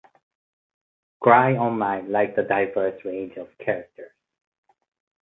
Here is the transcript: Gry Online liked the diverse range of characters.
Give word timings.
Gry 1.19 1.55
Online 1.57 2.09
liked 2.11 2.35
the 2.35 2.41
diverse 2.41 3.05
range 3.05 3.37
of 3.37 3.55
characters. 3.59 4.13